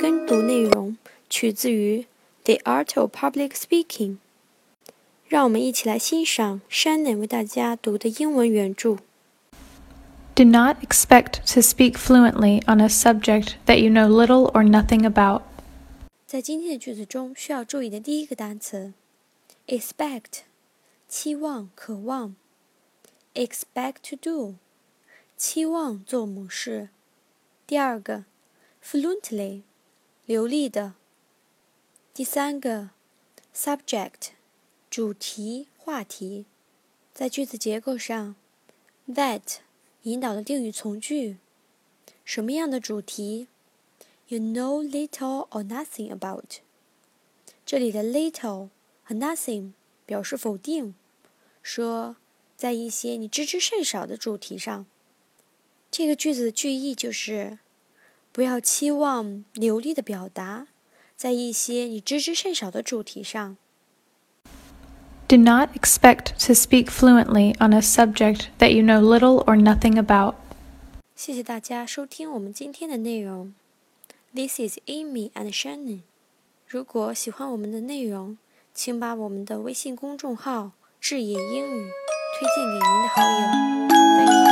[0.00, 0.96] 跟读内容
[1.28, 2.00] 取自于《
[2.44, 4.16] The Art of Public Speaking》。
[5.26, 8.96] 让我们一起来欣赏 Shannon 为大家读的英文原着。
[10.34, 15.42] Do not expect to speak fluently on a subject that you know little or nothing about.
[16.26, 18.94] 在今天的句子中，需要注意的第一个单词，
[19.66, 20.42] expect，
[21.08, 22.34] 期望、渴望；
[23.34, 24.54] expect to do，
[25.36, 26.88] 期望做某事。
[27.66, 28.24] 第二个
[28.83, 29.61] ，fluently，
[30.25, 30.93] 流利的。
[32.13, 32.89] 第三个
[33.55, 34.31] ，subject。
[34.89, 36.45] 主题、话题，
[37.15, 38.35] 在句子结构上
[39.09, 39.41] ，that
[40.03, 41.37] 引导的定语从句，
[42.23, 43.47] 什么样的主题
[44.27, 46.57] ？You know little or nothing about。
[47.65, 48.69] 这里的 little
[49.03, 49.71] 和 nothing
[50.05, 50.93] 表示否定，
[51.63, 52.17] 说
[52.55, 54.85] 在一些你知之甚少的主题上。
[55.89, 57.57] 这个句子的句意就是，
[58.32, 60.68] 不要期望流利的表达，
[61.16, 63.56] 在一些你知之甚少的主题上。
[65.26, 70.36] Do not expect to speak fluently on a subject that you know little or nothing about.
[71.14, 73.52] 谢谢大家收听我们今天的内容。
[74.34, 76.00] This is Amy and Shannon。
[76.66, 78.38] 如果喜欢我们的内容，
[78.72, 81.90] 请把我们的微信公众号“智野英语”
[82.38, 83.36] 推荐给您的好友。
[84.18, 84.51] Thank